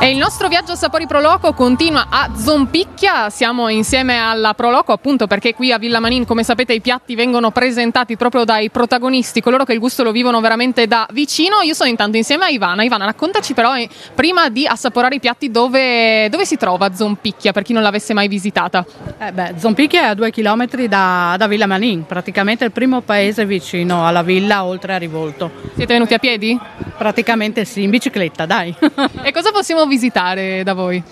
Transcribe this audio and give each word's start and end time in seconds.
E 0.00 0.08
il 0.08 0.16
nostro 0.16 0.48
viaggio 0.48 0.72
a 0.72 0.76
Sapori 0.76 1.06
Pro 1.06 1.20
Loco 1.20 1.52
continua 1.52 2.06
a 2.08 2.30
Zompicchia. 2.34 3.28
Siamo 3.28 3.68
insieme 3.68 4.16
alla 4.16 4.54
Pro 4.54 4.70
Loco 4.70 4.92
appunto 4.92 5.26
perché 5.26 5.52
qui 5.52 5.70
a 5.70 5.76
Villa 5.76 6.00
Manin, 6.00 6.24
come 6.24 6.42
sapete, 6.42 6.72
i 6.72 6.80
piatti 6.80 7.14
vengono 7.14 7.50
presentati 7.50 8.16
proprio 8.16 8.44
dai 8.44 8.70
protagonisti, 8.70 9.42
coloro 9.42 9.64
che 9.64 9.74
il 9.74 9.78
gusto 9.78 10.02
lo 10.02 10.10
vivono 10.10 10.40
veramente 10.40 10.86
da 10.86 11.06
vicino. 11.12 11.60
Io 11.60 11.74
sono 11.74 11.90
intanto 11.90 12.16
insieme 12.16 12.46
a 12.46 12.48
Ivana. 12.48 12.82
Ivana, 12.82 13.04
raccontaci 13.04 13.52
però 13.52 13.76
eh, 13.76 13.90
prima 14.14 14.48
di 14.48 14.66
assaporare 14.66 15.16
i 15.16 15.20
piatti 15.20 15.50
dove, 15.50 16.30
dove 16.30 16.46
si 16.46 16.56
trova 16.56 16.94
Zompicchia 16.94 17.52
per 17.52 17.62
chi 17.62 17.74
non 17.74 17.82
l'avesse 17.82 18.14
mai 18.14 18.28
visitata. 18.28 18.86
Eh 19.18 19.32
beh, 19.32 19.52
Zompicchia 19.58 20.04
è 20.04 20.06
a 20.06 20.14
due 20.14 20.30
chilometri 20.30 20.88
da, 20.88 21.34
da 21.36 21.46
Villa 21.46 21.66
Manin, 21.66 22.06
praticamente 22.06 22.64
il 22.64 22.72
primo 22.72 23.02
paese 23.02 23.44
vicino 23.44 24.06
alla 24.06 24.22
villa 24.22 24.64
oltre 24.64 24.94
a 24.94 24.96
Rivolto. 24.96 25.50
Siete 25.74 25.92
venuti 25.92 26.14
a 26.14 26.18
piedi? 26.18 26.58
Praticamente 26.96 27.16
sì, 27.64 27.82
in 27.82 27.90
bicicletta, 27.90 28.46
dai. 28.46 28.74
e 29.22 29.32
cosa 29.32 29.50
possiamo 29.52 29.86
visitare 29.86 30.62
da 30.62 30.74
voi? 30.74 31.02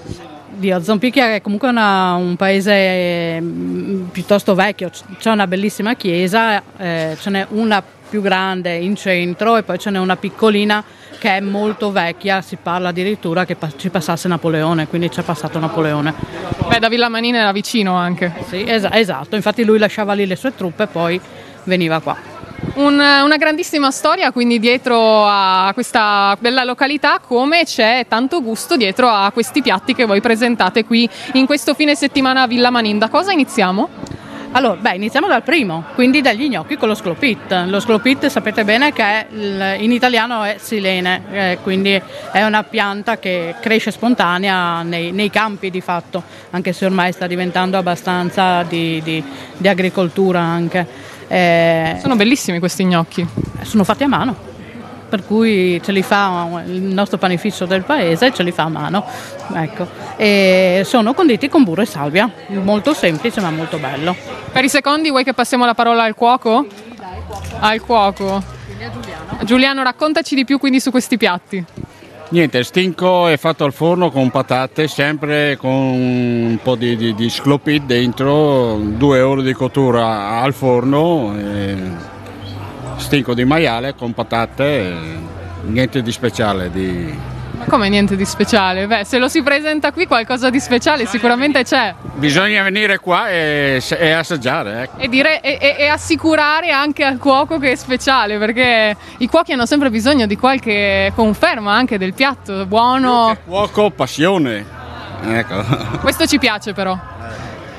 Dio, 0.48 0.82
Zompicchia 0.82 1.34
è 1.34 1.42
comunque 1.42 1.68
una, 1.68 2.14
un 2.14 2.34
paese 2.36 3.38
mm, 3.40 4.06
piuttosto 4.06 4.54
vecchio, 4.54 4.90
c'è 5.18 5.30
una 5.30 5.46
bellissima 5.46 5.94
chiesa, 5.94 6.62
eh, 6.78 7.16
ce 7.20 7.30
n'è 7.30 7.46
una 7.50 7.82
più 8.08 8.22
grande 8.22 8.74
in 8.74 8.96
centro 8.96 9.56
e 9.56 9.62
poi 9.62 9.78
ce 9.78 9.90
n'è 9.90 9.98
una 9.98 10.16
piccolina 10.16 10.82
che 11.18 11.36
è 11.36 11.40
molto 11.40 11.92
vecchia, 11.92 12.40
si 12.40 12.56
parla 12.56 12.88
addirittura 12.88 13.44
che 13.44 13.56
ci 13.76 13.90
passasse 13.90 14.28
Napoleone, 14.28 14.86
quindi 14.86 15.08
c'è 15.08 15.22
passato 15.22 15.58
Napoleone. 15.58 16.14
Beh, 16.68 16.78
da 16.78 16.88
Villa 16.88 17.08
Manina 17.08 17.38
era 17.38 17.52
vicino 17.52 17.94
anche. 17.94 18.32
Sì, 18.48 18.64
es- 18.64 18.88
esatto, 18.90 19.36
infatti 19.36 19.64
lui 19.64 19.78
lasciava 19.78 20.12
lì 20.12 20.26
le 20.26 20.36
sue 20.36 20.54
truppe 20.54 20.84
e 20.84 20.86
poi 20.86 21.20
veniva 21.64 22.00
qua. 22.00 22.35
Un, 22.76 22.98
una 22.98 23.36
grandissima 23.38 23.90
storia 23.90 24.32
quindi 24.32 24.58
dietro 24.58 25.24
a 25.24 25.70
questa 25.72 26.36
bella 26.38 26.62
località 26.62 27.20
come 27.20 27.64
c'è 27.64 28.04
tanto 28.06 28.42
gusto 28.42 28.76
dietro 28.76 29.08
a 29.08 29.30
questi 29.32 29.62
piatti 29.62 29.94
che 29.94 30.04
voi 30.04 30.20
presentate 30.20 30.84
qui 30.84 31.08
in 31.32 31.46
questo 31.46 31.72
fine 31.72 31.94
settimana 31.94 32.42
a 32.42 32.46
Villa 32.46 32.68
Manin. 32.68 32.98
Da 32.98 33.08
cosa 33.08 33.32
iniziamo? 33.32 33.88
Allora, 34.52 34.76
beh, 34.76 34.94
iniziamo 34.94 35.26
dal 35.26 35.42
primo, 35.42 35.84
quindi 35.94 36.20
dagli 36.20 36.48
gnocchi 36.48 36.76
con 36.76 36.88
lo 36.88 36.94
sclopit. 36.94 37.64
Lo 37.66 37.80
sclopit 37.80 38.26
sapete 38.26 38.64
bene 38.64 38.92
che 38.92 39.26
in 39.78 39.92
italiano 39.92 40.44
è 40.44 40.56
silene, 40.58 41.22
eh, 41.30 41.58
quindi 41.62 42.00
è 42.32 42.42
una 42.42 42.62
pianta 42.62 43.18
che 43.18 43.54
cresce 43.60 43.90
spontanea 43.90 44.82
nei, 44.82 45.12
nei, 45.12 45.28
campi 45.28 45.70
di 45.70 45.80
fatto, 45.80 46.22
anche 46.50 46.72
se 46.72 46.86
ormai 46.86 47.12
sta 47.12 47.26
diventando 47.26 47.76
abbastanza 47.76 48.62
di, 48.62 49.00
di, 49.02 49.22
di 49.56 49.68
agricoltura 49.68 50.40
anche. 50.40 51.05
Eh, 51.28 51.98
sono 52.00 52.16
bellissimi 52.16 52.58
questi 52.58 52.84
gnocchi. 52.84 53.26
Sono 53.62 53.84
fatti 53.84 54.04
a 54.04 54.08
mano, 54.08 54.34
per 55.08 55.24
cui 55.24 55.80
ce 55.82 55.92
li 55.92 56.02
fa 56.02 56.62
il 56.66 56.82
nostro 56.82 57.18
panificio 57.18 57.64
del 57.64 57.82
paese, 57.82 58.32
ce 58.32 58.42
li 58.42 58.52
fa 58.52 58.64
a 58.64 58.68
mano. 58.68 59.04
Ecco. 59.54 59.86
E 60.16 60.82
sono 60.84 61.14
conditi 61.14 61.48
con 61.48 61.64
burro 61.64 61.82
e 61.82 61.86
salvia, 61.86 62.30
molto 62.48 62.94
semplice 62.94 63.40
ma 63.40 63.50
molto 63.50 63.78
bello. 63.78 64.14
Per 64.52 64.64
i 64.64 64.68
secondi 64.68 65.10
vuoi 65.10 65.24
che 65.24 65.34
passiamo 65.34 65.64
la 65.64 65.74
parola 65.74 66.04
al 66.04 66.14
cuoco? 66.14 66.66
Al 67.58 67.80
cuoco. 67.80 68.42
Giuliano. 68.76 69.44
Giuliano, 69.44 69.82
raccontaci 69.82 70.34
di 70.34 70.44
più 70.44 70.58
quindi 70.58 70.80
su 70.80 70.90
questi 70.90 71.16
piatti. 71.16 71.64
Niente, 72.28 72.64
stinco 72.64 73.28
è 73.28 73.36
fatto 73.36 73.64
al 73.64 73.72
forno 73.72 74.10
con 74.10 74.30
patate, 74.30 74.88
sempre 74.88 75.56
con 75.56 75.70
un 75.70 76.58
po' 76.60 76.74
di, 76.74 76.96
di, 76.96 77.14
di 77.14 77.30
sclopit 77.30 77.84
dentro, 77.84 78.78
due 78.78 79.20
ore 79.20 79.44
di 79.44 79.52
cottura 79.52 80.40
al 80.40 80.52
forno, 80.52 81.32
stinco 82.96 83.32
di 83.32 83.44
maiale 83.44 83.94
con 83.94 84.12
patate, 84.12 84.92
niente 85.66 86.02
di 86.02 86.10
speciale. 86.10 86.68
Di... 86.68 87.35
Come 87.68 87.88
niente 87.88 88.14
di 88.14 88.24
speciale? 88.24 88.86
Beh, 88.86 89.04
se 89.04 89.18
lo 89.18 89.28
si 89.28 89.42
presenta 89.42 89.90
qui 89.90 90.06
qualcosa 90.06 90.50
di 90.50 90.60
speciale 90.60 91.02
bisogna 91.02 91.10
sicuramente 91.18 91.64
c'è. 91.64 91.94
Bisogna 92.14 92.62
venire 92.62 92.98
qua 92.98 93.28
e, 93.28 93.82
e 93.98 94.10
assaggiare. 94.12 94.82
Ecco. 94.82 94.98
E, 94.98 95.08
dire, 95.08 95.40
e, 95.40 95.76
e, 95.78 95.88
assicurare 95.88 96.70
anche 96.70 97.02
al 97.02 97.18
cuoco 97.18 97.58
che 97.58 97.72
è 97.72 97.74
speciale, 97.74 98.38
perché 98.38 98.96
i 99.18 99.26
cuochi 99.28 99.52
hanno 99.52 99.66
sempre 99.66 99.90
bisogno 99.90 100.26
di 100.26 100.36
qualche 100.36 101.12
conferma 101.14 101.74
anche 101.74 101.98
del 101.98 102.14
piatto 102.14 102.66
buono. 102.66 103.36
Cuoco, 103.44 103.90
passione. 103.90 104.64
Ecco. 105.24 105.64
Questo 106.00 106.26
ci 106.26 106.38
piace 106.38 106.72
però. 106.72 106.96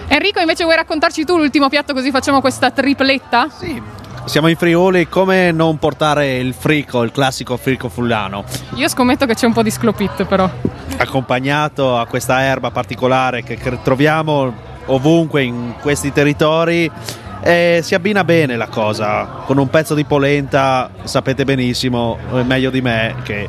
Enrico, 0.10 0.40
invece 0.40 0.64
vuoi 0.64 0.76
raccontarci 0.76 1.26
tu 1.26 1.38
l'ultimo 1.38 1.70
piatto 1.70 1.94
così 1.94 2.12
facciamo 2.12 2.42
questa 2.42 2.72
tripletta? 2.72 3.48
Sì, 3.50 3.82
siamo 4.28 4.50
in 4.50 4.58
Friuli, 4.58 5.08
come 5.08 5.52
non 5.52 5.78
portare 5.78 6.38
il 6.38 6.54
frico, 6.54 7.04
il 7.04 7.12
classico 7.12 7.56
frico 7.56 7.88
fullano? 7.88 8.44
Io 8.76 8.90
scommetto 8.90 9.26
che 9.26 9.36
c'è 9.36 9.46
un 9.46 9.54
po' 9.54 9.64
di 9.64 9.72
sclopit 9.72 10.26
però. 10.26 10.50
Accompagnato 10.98 11.98
a 11.98 12.06
questa 12.06 12.42
erba 12.44 12.70
particolare 12.70 13.42
che 13.44 13.58
troviamo 13.82 14.54
ovunque 14.88 15.44
in 15.44 15.76
questi 15.82 16.12
territori 16.12 16.92
e 17.42 17.80
si 17.84 17.96
abbina 17.96 18.24
bene 18.24 18.58
la 18.58 18.68
cosa 18.68 19.44
con 19.46 19.58
un 19.58 19.70
pezzo 19.70 19.94
di 19.94 20.04
polenta 20.04 20.90
sapete 21.04 21.44
benissimo 21.46 22.18
meglio 22.44 22.70
di 22.70 22.82
me 22.82 23.16
che 23.24 23.48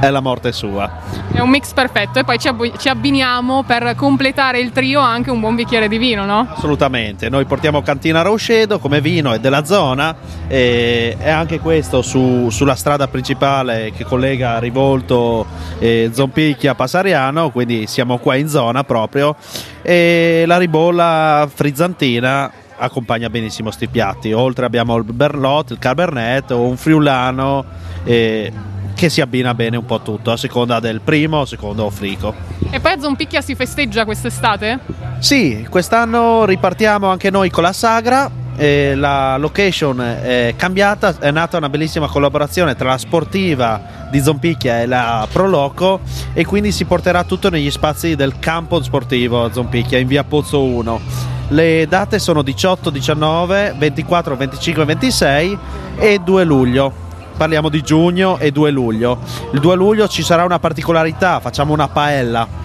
è 0.00 0.10
la 0.10 0.20
morte 0.20 0.52
sua. 0.52 0.90
È 1.32 1.40
un 1.40 1.48
mix 1.48 1.72
perfetto 1.72 2.18
e 2.18 2.24
poi 2.24 2.38
ci, 2.38 2.48
ab- 2.48 2.76
ci, 2.76 2.88
abbiniamo 2.88 3.62
per 3.62 3.94
completare 3.96 4.60
il 4.60 4.72
trio 4.72 5.00
anche 5.00 5.30
un 5.30 5.40
buon 5.40 5.54
bicchiere 5.54 5.88
di 5.88 5.98
vino, 5.98 6.24
no? 6.24 6.48
Assolutamente, 6.50 7.28
noi 7.28 7.44
portiamo 7.44 7.82
Cantina 7.82 8.22
Rochedo 8.22 8.78
come 8.78 9.00
vino 9.00 9.32
è 9.32 9.38
della 9.38 9.64
zona 9.64 10.14
e, 10.46 11.16
e 11.18 11.30
anche 11.30 11.60
questo 11.60 12.02
su, 12.02 12.48
sulla 12.50 12.74
strada 12.74 13.08
principale 13.08 13.92
che 13.96 14.04
collega 14.04 14.58
Rivolto, 14.58 15.46
e 15.78 16.10
Zompicchia, 16.12 16.74
Passariano, 16.74 17.50
quindi 17.50 17.86
siamo 17.86 18.18
qua 18.18 18.36
in 18.36 18.48
zona 18.48 18.84
proprio 18.84 19.36
e 19.82 20.44
la 20.46 20.58
ribolla 20.58 21.48
frizzantina 21.52 22.50
accompagna 22.78 23.30
benissimo 23.30 23.68
questi 23.68 23.88
piatti, 23.88 24.32
oltre 24.32 24.66
abbiamo 24.66 24.96
il 24.96 25.04
Berlot, 25.04 25.70
il 25.70 25.78
Cabernet 25.78 26.50
o 26.50 26.62
un 26.62 26.76
Friulano. 26.76 27.64
E 28.04 28.52
che 28.96 29.10
si 29.10 29.20
abbina 29.20 29.54
bene 29.54 29.76
un 29.76 29.84
po' 29.84 30.00
tutto, 30.00 30.32
a 30.32 30.38
seconda 30.38 30.80
del 30.80 31.02
primo 31.02 31.40
o 31.40 31.44
secondo 31.44 31.88
frico. 31.90 32.34
E 32.70 32.80
poi 32.80 32.92
a 32.92 32.98
Zompicchia 32.98 33.42
si 33.42 33.54
festeggia 33.54 34.06
quest'estate? 34.06 34.80
Sì, 35.18 35.66
quest'anno 35.68 36.46
ripartiamo 36.46 37.06
anche 37.08 37.30
noi 37.30 37.50
con 37.50 37.62
la 37.62 37.74
sagra. 37.74 38.44
La 38.58 39.36
location 39.36 40.00
è 40.00 40.54
cambiata, 40.56 41.16
è 41.18 41.30
nata 41.30 41.58
una 41.58 41.68
bellissima 41.68 42.08
collaborazione 42.08 42.74
tra 42.74 42.88
la 42.88 42.96
sportiva 42.96 44.08
di 44.10 44.18
Zompicchia 44.18 44.80
e 44.80 44.86
la 44.86 45.28
Proloco 45.30 46.00
e 46.32 46.46
quindi 46.46 46.72
si 46.72 46.86
porterà 46.86 47.24
tutto 47.24 47.50
negli 47.50 47.70
spazi 47.70 48.16
del 48.16 48.38
campo 48.38 48.82
sportivo 48.82 49.44
a 49.44 49.52
Zompicchia 49.52 49.98
in 49.98 50.06
via 50.06 50.24
Pozzo 50.24 50.64
1. 50.64 51.00
Le 51.48 51.86
date 51.86 52.18
sono 52.18 52.40
18, 52.40 52.88
19, 52.88 53.74
24, 53.76 54.36
25 54.36 54.84
26 54.86 55.58
e 55.98 56.18
2 56.24 56.44
luglio 56.44 57.04
parliamo 57.36 57.68
di 57.68 57.82
giugno 57.82 58.38
e 58.38 58.50
2 58.50 58.70
luglio. 58.70 59.18
Il 59.52 59.60
2 59.60 59.76
luglio 59.76 60.08
ci 60.08 60.22
sarà 60.22 60.44
una 60.44 60.58
particolarità, 60.58 61.40
facciamo 61.40 61.72
una 61.72 61.88
paella. 61.88 62.64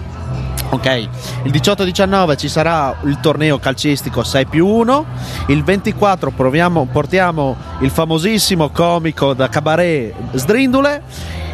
Ok, 0.70 0.86
il 1.42 1.52
18-19 1.52 2.36
ci 2.38 2.48
sarà 2.48 2.96
il 3.04 3.20
torneo 3.20 3.58
calcistico 3.58 4.22
6 4.22 4.46
più 4.46 4.66
1, 4.66 5.04
il 5.48 5.62
24 5.62 6.30
proviamo, 6.30 6.88
portiamo 6.90 7.56
il 7.80 7.90
famosissimo 7.90 8.70
comico 8.70 9.34
da 9.34 9.50
cabaret 9.50 10.14
Sdrindule 10.32 11.02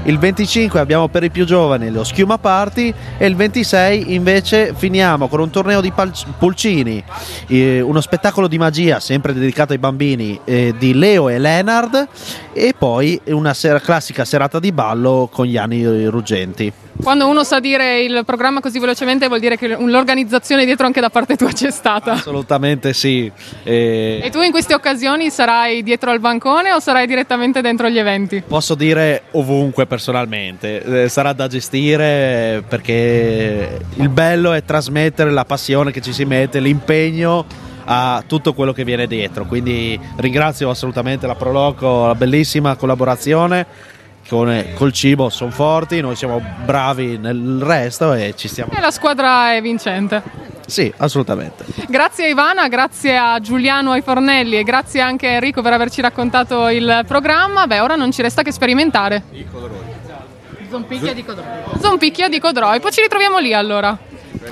il 0.05 0.19
25 0.19 0.81
abbiamo 0.81 1.09
per 1.09 1.25
i 1.25 1.31
più 1.31 1.45
giovani 1.45 1.91
lo 1.91 2.05
Schiuma 2.05 2.39
Party 2.39 2.93
e 3.19 3.27
il 3.27 3.37
26 3.37 4.15
invece 4.15 4.73
finiamo 4.75 5.29
con 5.29 5.41
un 5.41 5.51
torneo 5.51 5.81
di 5.81 5.93
pulcini, 6.39 7.03
eh, 7.49 7.81
uno 7.81 8.01
spettacolo 8.01 8.49
di 8.49 8.59
magia 8.59 9.01
sempre 9.01 9.33
dedicato 9.33 9.73
ai 9.73 9.79
bambini 9.79 10.41
eh, 10.45 10.75
di 10.79 10.95
Leo 10.95 11.29
e 11.29 11.39
Leonard 11.39 12.09
e 12.53 12.75
poi 12.77 13.21
una 13.27 13.55
sera, 13.55 13.81
classica 13.81 14.25
serata 14.25 14.59
di 14.59 14.73
ballo 14.73 15.29
con 15.31 15.47
gli 15.47 15.57
anni 15.57 16.07
ruggenti. 16.07 16.73
Quando 17.03 17.29
uno 17.29 17.45
sa 17.45 17.61
dire 17.61 18.01
il 18.01 18.23
programma 18.27 18.61
così 18.61 18.81
velocemente 18.81 19.29
vuol 19.29 19.39
dire 19.39 19.57
che 19.57 19.69
l'organizzazione 19.69 20.65
dietro 20.65 20.87
anche 20.87 21.01
da 21.01 21.11
parte 21.11 21.37
tua 21.37 21.53
c'è 21.53 21.71
stata. 21.71 22.13
Assolutamente 22.13 22.93
sì. 22.93 23.31
E... 23.63 24.21
e 24.23 24.31
tu 24.31 24.41
in 24.41 24.51
queste 24.51 24.75
occasioni 24.75 25.31
sarai 25.31 25.83
dietro 25.85 26.11
al 26.11 26.19
bancone 26.19 26.73
o 26.73 26.81
sarai 26.81 27.07
direttamente 27.07 27.61
dentro 27.61 27.89
gli 27.89 27.99
eventi? 27.99 28.43
Posso 28.47 28.75
dire 28.75 29.23
ovunque 29.33 29.87
personalmente, 29.89 31.05
eh, 31.05 31.09
sarà 31.09 31.33
da 31.33 31.49
gestire 31.49 32.63
perché 32.69 33.81
il 33.95 34.09
bello 34.09 34.53
è 34.53 34.63
trasmettere 34.63 35.31
la 35.31 35.45
passione 35.45 35.91
che 35.91 36.01
ci 36.01 36.13
si 36.13 36.25
mette, 36.25 36.61
l'impegno 36.61 37.45
a 37.87 38.23
tutto 38.27 38.53
quello 38.53 38.73
che 38.73 38.85
viene 38.85 39.07
dietro. 39.07 39.47
Quindi 39.47 39.99
ringrazio 40.17 40.71
assolutamente 40.71 41.27
la 41.27 41.35
Proloco, 41.35 42.07
la 42.07 42.15
bellissima 42.15 42.77
collaborazione 42.77 43.67
con, 44.29 44.65
col 44.75 44.93
cibo 44.93 45.31
sono 45.31 45.51
forti, 45.51 46.01
noi 46.01 46.15
siamo 46.15 46.41
bravi 46.65 47.17
nel 47.17 47.61
resto 47.63 48.13
e 48.13 48.35
ci 48.37 48.47
stiamo. 48.47 48.73
E 48.73 48.81
la 48.81 48.91
squadra 48.91 49.55
è 49.55 49.63
vincente. 49.63 50.23
Sì, 50.69 50.93
assolutamente. 50.99 51.65
Grazie 51.89 52.27
a 52.27 52.29
Ivana, 52.29 52.69
grazie 52.69 53.17
a 53.17 53.41
Giuliano 53.41 53.93
ai 53.93 54.03
Fornelli 54.03 54.59
e 54.59 54.65
grazie 54.65 55.01
anche 55.01 55.27
a 55.27 55.31
Enrico 55.31 55.63
per 55.63 55.73
averci 55.73 56.03
raccontato 56.03 56.69
il 56.69 57.05
programma. 57.07 57.67
Beh, 57.67 57.81
ora 57.81 57.95
non 57.95 58.13
ci 58.13 58.21
resta 58.21 58.43
che 58.43 58.53
sperimentare. 58.53 59.23
Zompicchia 60.69 61.15
di 61.15 61.25
Codroi. 61.25 61.47
Zompicchia 61.81 62.29
di 62.29 62.39
Codroi. 62.39 62.81
Poi 62.81 62.93
ci 62.93 63.01
ritroviamo 63.01 63.39
lì 63.39 63.55
allora. 63.55 63.97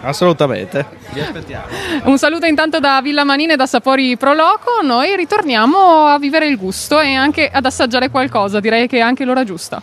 Assolutamente. 0.00 0.86
Vi 1.12 1.20
aspettiamo. 1.20 1.66
Un 2.04 2.16
saluto 2.16 2.46
intanto 2.46 2.80
da 2.80 3.02
Villa 3.02 3.24
Manina 3.24 3.52
e 3.52 3.56
da 3.56 3.66
Sapori 3.66 4.16
Proloco. 4.16 4.80
Noi 4.82 5.14
ritorniamo 5.16 6.06
a 6.06 6.18
vivere 6.18 6.46
il 6.46 6.56
gusto 6.56 6.98
e 6.98 7.12
anche 7.12 7.50
ad 7.52 7.66
assaggiare 7.66 8.08
qualcosa. 8.08 8.58
Direi 8.58 8.88
che 8.88 8.96
è 8.96 9.00
anche 9.00 9.26
l'ora 9.26 9.44
giusta. 9.44 9.82